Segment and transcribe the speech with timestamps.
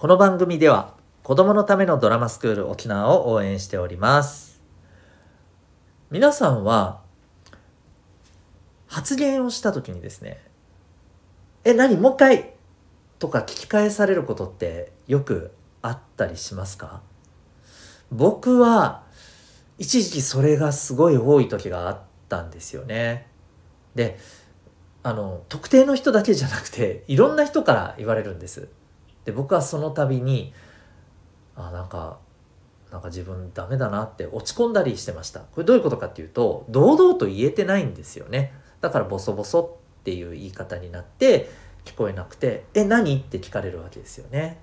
[0.00, 4.62] この番組では子供のためのドラマスクール沖縄を応援しております。
[6.10, 7.02] 皆さんは
[8.86, 10.40] 発言をした時にですね
[11.64, 12.54] え何もう一回
[13.18, 15.50] とか聞き返されることってよく
[15.82, 17.02] あったりしますか？
[18.10, 19.02] 僕は
[19.76, 23.26] 一時期それがすごい多い時があったんですよね。
[23.94, 24.18] で
[25.02, 28.70] あの特定の人だけじゃなくていろんな人から言われるんです。
[29.24, 30.52] で僕はその度に
[31.56, 32.18] あなんか
[32.90, 41.50] なんか自分ダメだなって落ち込んだりしてましたこれどういうことかっていうと堂々と言えてないんですよねだからボソボソっていう言い方になって
[41.84, 44.60] 聞こえなくて「え何?」って聞かれるわけですよね。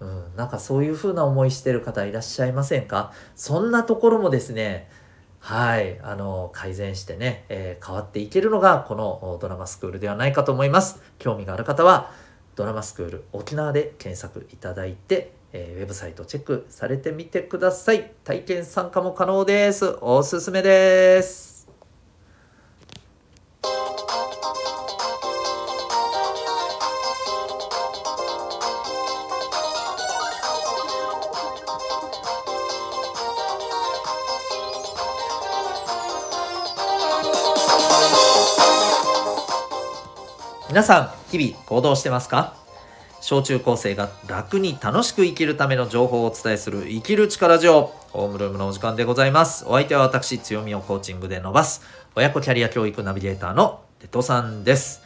[0.00, 3.12] うん、なんかそういう風な思いしてる方いらっしゃいませんか？
[3.36, 4.90] そんなところもですね
[5.38, 11.02] はい、あの、改善してね、えー、変わっていけるのが、このドラマスクールではないかと思います。
[11.18, 12.12] 興味がある方は、
[12.54, 18.12] ドラマスクール沖縄で検索いただいて、えー、ウェブサイトチェックされてみてください。
[18.24, 19.96] 体験参加も可能です。
[20.00, 21.52] おすすめです。
[40.68, 42.54] 皆さん、日々行動してますか？
[43.22, 49.64] 小中高生が楽に楽しく生きるための情報をお伝えする生きる力オホームルームのお時間でございます。
[49.66, 51.80] お相手は私、強みをコーチングで伸ばす、
[52.14, 55.00] 親子キャリア教育ナビゲーターのデトさんです。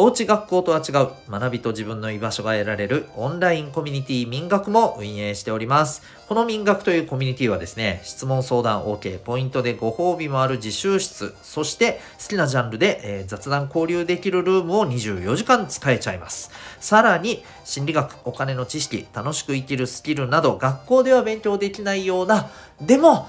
[0.00, 6.02] おうち学校とは違う学びと自分の居場所が得られるオンラインコミュニティ民学も運営しております。
[6.28, 16.52] この民学というコミュニティはですね、質問相談 OK、ポイントでご褒美もある自習室、そして好きなジャンルで、えー、雑談交流できるルームを24時間使えちゃいます。
[16.78, 23.26] さらに、心理学、お金の知識、楽しく生きるスキルなど、学校では勉強できないような、でも、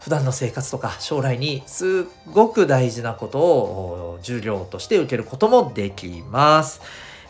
[0.00, 6.80] 普段の生活とか将来にすっごく大事なことを授業として受けることもできます。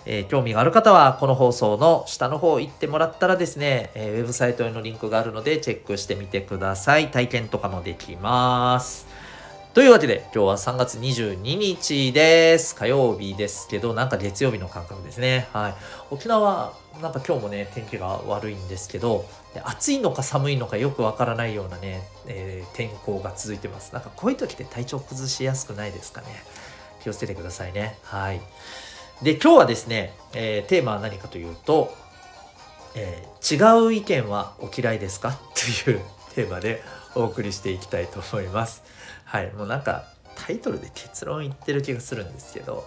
[0.07, 7.11] えー、興味がある方はこの放送の下の方行ってもらったらですね、えー、ウェブサイトへのリンクがあるのでチェックしてみてください。
[7.11, 9.07] 体験とかもできます。
[9.73, 12.75] というわけで今日は3月22日です。
[12.75, 15.49] 火曜日ですけど、なんか月曜日の感覚ですね。
[15.53, 15.75] はい。
[16.11, 19.27] 沖縄、なんか今日もね、天気が悪いんですけど、
[19.65, 23.93] 暑いのか寒いのかよくわからないようなね、えー、天候が続いてます。
[23.93, 26.29] なんかこういう時って体調崩しやすくないですかね。
[27.03, 27.99] 気をつけてくださいね。
[28.03, 28.41] はい。
[29.23, 31.93] で、今日はですね、えー、テーマは何かというと、
[32.95, 35.39] えー、違う意見はお嫌いですか？
[35.85, 36.01] という
[36.35, 36.83] テーマで
[37.15, 38.83] お送りしていきたいと思います。
[39.25, 40.05] はい、もうなんか
[40.37, 42.87] タイトルで結論言ってる気がするんですけど、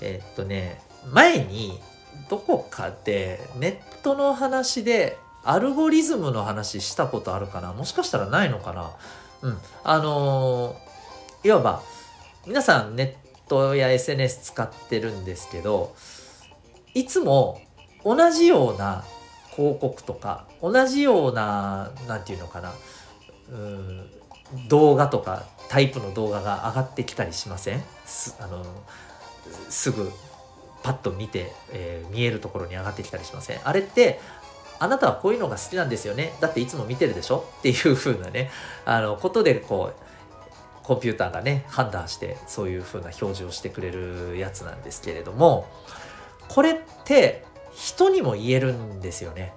[0.00, 0.80] えー、っとね、
[1.12, 1.80] 前に
[2.30, 7.72] どこかでネットの話でアルゴリズムの話したことあるかな？
[7.72, 8.90] もしかしたらないのかな？
[9.42, 9.58] うん。
[9.82, 11.82] あのー、いわば
[12.46, 15.94] 皆さんネットや SNS 使ってるんですけど、
[16.94, 17.60] いつも
[18.04, 19.04] 同じような
[19.54, 22.72] 広告とか、同じような、なんていうのかな、
[23.52, 24.10] うん
[24.68, 27.82] 動画とかタイプの動画が上がってきたりしません？
[28.04, 28.64] すあの
[29.68, 30.10] すぐ
[30.82, 33.60] パッと見て、えー、見えるところに上がってきたりしません？
[33.64, 34.20] あれって
[34.78, 36.34] あなたはこういうのが好きなんですよね。
[36.40, 37.44] だっていつも見てるでしょ？
[37.58, 38.50] っていう風なね。
[38.84, 45.66] あのことでこうコンピューターがね判断してそういう風な表示をしてくれるやつなんですけれども
[46.48, 49.54] これって人にも言えるんですよね。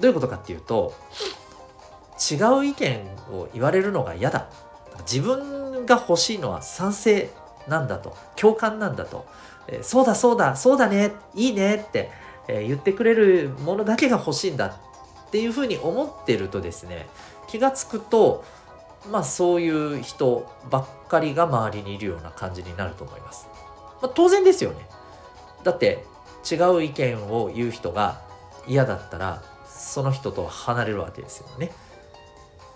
[0.00, 0.94] どういうことかっていうと
[2.30, 4.48] 違う意見を言われるのが嫌だ。
[5.00, 7.30] 自分が欲しいのは賛成
[7.68, 9.26] なんだと共感なんだと、
[9.66, 12.10] え、そうだそうだそうだねいいねって、
[12.48, 17.08] え、言ってくれるものだけが欲しいんだっていうふうに思ってるとですね
[17.48, 18.44] 気がつくと
[19.10, 23.48] まあそういう人ばっかりが周りにいるような感じになると思います。
[24.00, 24.86] まあ、当然ですよね。
[25.62, 26.04] だって
[26.50, 28.20] 違う意見を言う人が
[28.66, 31.72] 嫌だったらその人と離れるわけですよね。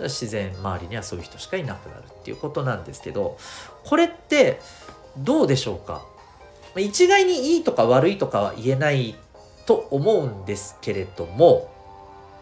[0.01, 3.37] 自然周りにはそういう人しかいなくなるっていうことなんですけど
[3.85, 4.61] これって
[5.17, 6.03] どうでしょうか？
[6.77, 9.17] 一概にいいとか悪いとかは言えない
[9.69, 11.71] と思うんですけれども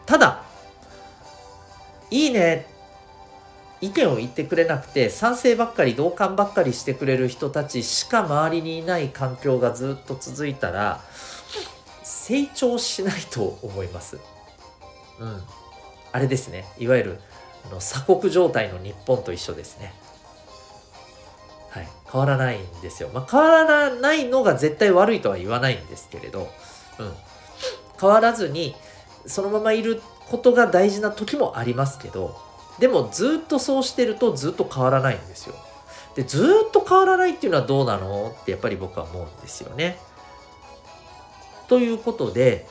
[0.07, 0.45] ただ
[2.09, 2.67] いいね
[3.81, 11.01] 意見を言ってくれなくて賛成ばっかり同感ばっかりしてくれる人たちしか周りにいない環境がずっと続いたら
[12.05, 14.19] 成長しないと思います。
[15.19, 15.43] うん。
[16.13, 16.65] あれですね。
[16.79, 17.21] いわゆる
[17.67, 19.93] あの鎖国状態の日本と一緒ですね。
[21.71, 23.11] はい、変わらないんですよ。
[23.13, 26.49] まあ、変わらないのが絶対悪いとは言わないんですけれど、
[26.99, 27.13] うん、
[28.01, 28.75] 変わらずに
[29.27, 30.01] そのままいる
[30.31, 32.37] ことが大事な時もありますけど
[32.79, 35.55] でもずっとそうしてるとずっと変わらないんですよ。
[36.15, 38.35] でずっと変わらないっていうのはどうなの？
[38.41, 39.99] ってやっぱり僕は思うんですよね。
[41.69, 42.67] ということで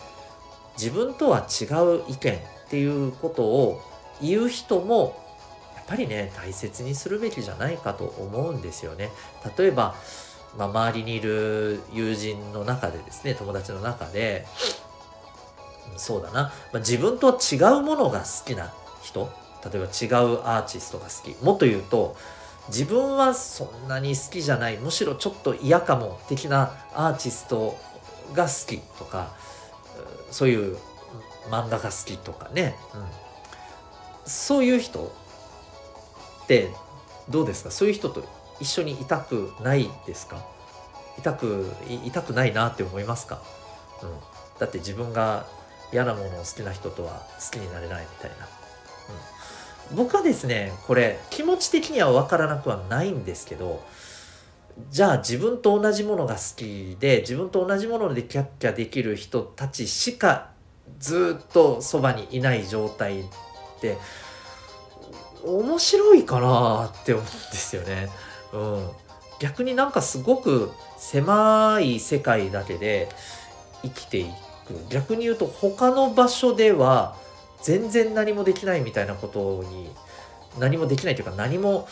[0.78, 2.40] 自分とは違う意見っ
[2.70, 3.82] ていうことを
[4.22, 5.22] 言う人も
[5.76, 9.12] やっぱりね大切にするべきじゃないかと思うんですよね。
[9.58, 9.96] 例えば、
[10.58, 14.46] まあ、周りにいる友人の中でですね友達の中で
[15.98, 18.74] そうだな、まあ、自分とは違うものが好きな
[19.04, 19.30] 人
[19.72, 21.44] 例えば違うアーティストが好き。
[21.44, 22.16] もっと言うと
[22.68, 27.78] 自分はそんなに好きじゃないむしろちょっと嫌かも的なアーティスト
[28.34, 29.36] が好きとか
[30.32, 30.78] そういう
[31.50, 33.06] 漫画が好きとかね、うん、
[34.26, 35.14] そういう人
[36.44, 36.70] って
[37.30, 37.72] どうですか？
[37.72, 38.24] そういう人と
[38.60, 40.46] 一緒にいたくないですか？
[41.18, 41.72] 痛く
[42.04, 43.42] 痛くないなって思いますか、
[44.04, 44.10] うん、
[44.60, 45.46] だって自分が
[45.94, 48.48] 嫌なものを好きな人とは好きになれないみたいな、
[49.92, 53.82] うん、僕はですねこれ気持ち的には分からなくはないんですけど
[54.92, 60.50] じゃあ自分と同じものが好きで自分と同じものでキャッキャできる人たちしか
[61.00, 63.24] ずっとそばにいない状態っ
[63.80, 63.98] て
[65.46, 68.10] 面白いかなって思うんですよね。
[68.56, 68.90] うん、
[69.40, 73.10] 逆になんかすごく狭い世界だけで
[73.84, 74.26] 生きてい
[74.66, 77.16] く逆に言うと他の場所では
[77.62, 79.90] 全然何もできないみたいなことに
[80.58, 81.88] 何もできないというか何も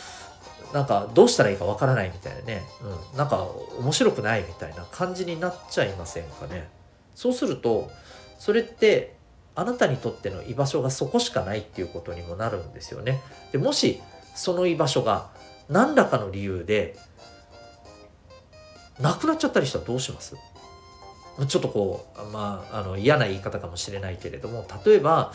[0.74, 2.64] なんかどうしたらいいかわからないみたいなね、
[3.12, 3.48] うん、なんか
[3.80, 6.68] 面白くないみたいな感じになっちゃいませんかね。
[7.14, 7.92] そうすると
[8.40, 9.16] それって
[9.56, 13.22] あなたにとっての居場所がそこしかないっていうことにもなるんですよね。
[13.52, 14.02] でもし
[14.36, 15.30] その居場所が
[15.70, 16.98] 何らかの理由で
[19.00, 20.36] なくなっちゃったりしたらどうします？
[21.48, 25.34] ちょっとこうまああの嫌な言い方かもしれないけれども例えば、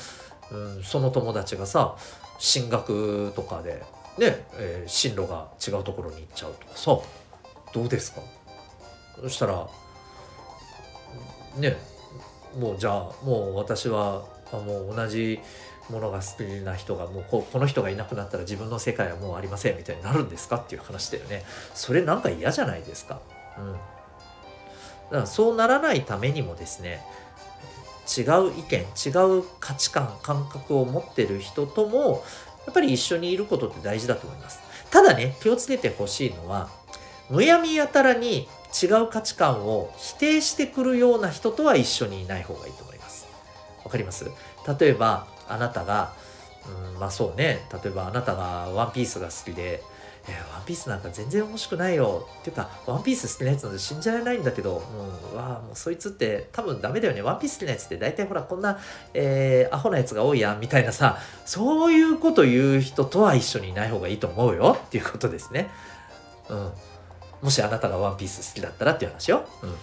[0.52, 1.96] うん、その友達がさ
[2.38, 3.82] 進学とかで
[4.16, 6.98] ね、えー、進路が違うところに行っちゃうとかさ
[7.74, 8.20] どうですか？
[9.20, 9.66] そしたら
[11.56, 11.76] ね
[12.56, 15.40] もうじゃあもう私はもう同じ
[15.90, 21.44] ものが好きな人がもうここの人がいなくなったら自分の世界はもうありませんみたいになるんですかっていう話だよね。
[21.74, 23.20] それなんか嫌じゃないですか。
[23.58, 23.72] うん。
[23.72, 23.80] だか
[25.10, 27.02] らそうならないためにもですね
[28.16, 32.22] 違う意見違う価値観感覚を持ってる人とも
[32.66, 34.60] やっぱり一緒にいることって大事だと思います。
[34.90, 36.68] ただね気をつけてほしいのは
[37.30, 38.48] むやみやたらに
[38.82, 43.26] 違う価値観を否定してくるような人とは一緒にいない方がいいと思います。
[43.84, 44.30] わかります？
[44.78, 46.12] 例えばあなたが、
[46.94, 49.82] うん、まあそうね例えばあなたがワンピースが好きで
[50.28, 52.28] えー、ワンピースなんか全然面白くないよ。
[52.40, 54.82] っていうか、ワンピース好きなやつなんて信じられないんだけど、
[55.32, 57.22] うん、わあ、もうそいつって多分ダメだよね。
[57.22, 58.78] ワンピース好きなやつって大体ほら、こんな、
[59.14, 65.70] えー、アホなやつが多いやん、みたいなさ、そういうこと言う人とは一緒にいない方がいいと思うよっていうことですね。
[66.50, 66.72] うん。
[67.40, 69.48] もしあなたがワンピース好きだったらっていう話よ。
[69.62, 69.74] うん。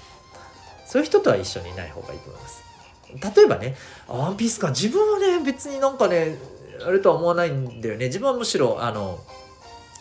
[0.85, 2.74] そういう人とは一緒にいない方がいいと思います。
[3.13, 3.75] 例えばね、
[4.07, 6.37] ワンピースか、自分はね、別になんかね、
[6.85, 8.07] あれとは思わないんだよね。
[8.07, 9.19] 自分はむしろ、あの、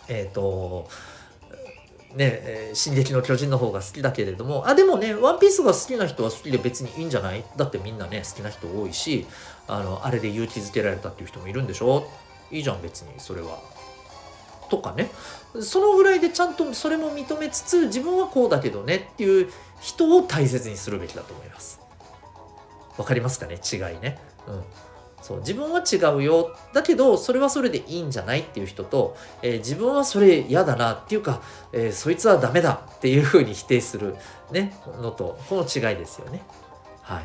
[0.09, 0.89] えっ、ー、と、
[2.15, 7.45] ね、えー、進撃の巨人の方が好きだけれども、あ、でもね、ワンピースが好きな人は好きで別にいいんじゃない？
[7.57, 9.27] だってみんなね、好きな人多いし、
[9.67, 12.07] あの、あれで勇気づけられたっていう人もいるんでしょ？
[12.51, 13.59] いいじゃん、別に、それは。
[14.71, 15.11] とかね。
[15.61, 21.81] そのぐらいでちゃんとそれも認めつつ、自分はこうだけどねっていう人を大切にするべきだと思います。
[22.99, 23.61] わかりますかね？
[23.73, 24.19] 違いね。
[24.47, 24.65] うん。
[25.23, 31.41] そう自分は違うよだけどそれはそれでいいんじゃないっていう人と、えー、自分はそれ嫌だなっていうか、
[31.73, 34.17] えー、そいつはダメだっていうふうに否定する、
[34.53, 36.43] ね、のとこの違いですよね。
[37.01, 37.25] はい、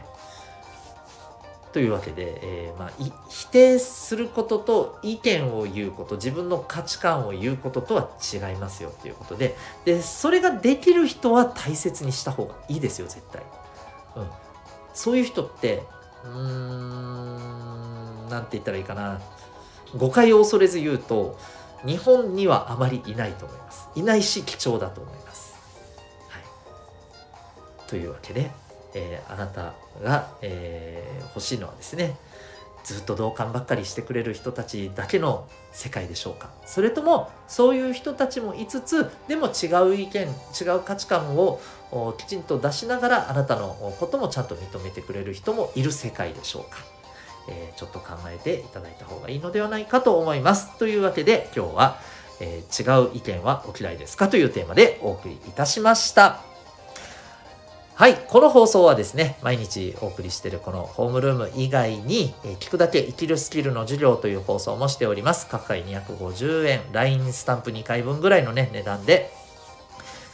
[1.73, 2.91] というわけで、えー、まあ、
[3.27, 13.43] 否定することと意見を言うこと自分の価値観を言うこととは違いますよっていうことででそれができる人は大切にした方がいいですよ絶対。
[14.15, 14.27] うん、
[14.93, 15.84] そういう人って
[16.25, 19.22] うーん何て言ったらいいかな。
[19.98, 21.39] 誤解を恐れず言うと
[21.84, 23.88] 日本にはあまりいないと思います。
[23.96, 25.55] いないし貴重だと思います、
[26.29, 26.43] はい、
[27.88, 28.51] というわけで、
[28.93, 32.17] えー、あなたが、えー、欲しいのはですね
[32.83, 40.27] ずっと同感ばっかりしてくれる人たちだけの世界でしょうかそれともそういう人たちもいつつでも違う意見
[40.59, 41.59] 違う価値観を
[42.17, 46.79] きちんと出しながらあなたのこともちゃんと認めてくれる人もいる世界でしょうか
[47.50, 50.77] えー、ちょっと考えていただいた方がいいのではないかと思います。
[50.77, 51.98] というわけで今日は、
[52.39, 56.49] えー、違う意見はお嫌いですかというテーマでお送りいたしました。
[58.00, 58.15] はい。
[58.15, 65.50] この放送はですね、毎日お送りしているこのホームルーム以外に、え聞くだけ生きるスキルの授業という放送もしております。
[65.50, 69.34] 各回250円、LINE スタンプ2回分ぐらいのね、値段で、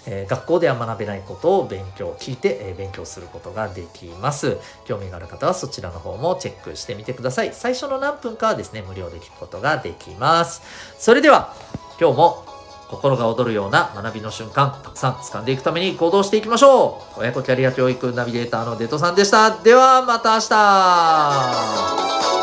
[0.05, 4.57] えー、学校では学べないことを勉強、聞いて、えー、勉強することができます。
[4.85, 7.49] 興味がある方はそちらの方もチェックしてみてください。
[7.51, 10.61] 最初の何分かはですね、無料で聞くことができます。
[10.99, 11.55] それでは、
[11.99, 12.44] 今日も
[12.89, 19.51] 心が躍るような学びの瞬間、たくさん掴んでいくために行動していきましょう親子キャリア教育ナビゲーターのデトさんでした。
[19.51, 22.34] ではまた明日